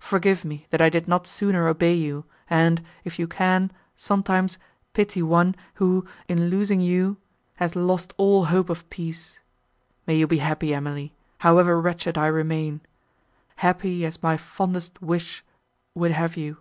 Forgive 0.00 0.42
me, 0.42 0.66
that 0.70 0.80
I 0.80 0.88
did 0.88 1.06
not 1.06 1.26
sooner 1.26 1.68
obey 1.68 1.92
you, 1.92 2.24
and, 2.48 2.82
if 3.04 3.18
you 3.18 3.28
can, 3.28 3.70
sometimes, 3.94 4.56
pity 4.94 5.22
one, 5.22 5.54
who, 5.74 6.06
in 6.28 6.48
losing 6.48 6.80
you—has 6.80 7.76
lost 7.76 8.14
all 8.16 8.46
hope 8.46 8.70
of 8.70 8.88
peace! 8.88 9.38
May 10.06 10.16
you 10.16 10.26
be 10.26 10.38
happy, 10.38 10.72
Emily, 10.72 11.12
however 11.40 11.78
wretched 11.78 12.16
I 12.16 12.28
remain, 12.28 12.80
happy 13.56 14.06
as 14.06 14.22
my 14.22 14.38
fondest 14.38 15.02
wish 15.02 15.44
would 15.94 16.12
have 16.12 16.38
you!" 16.38 16.56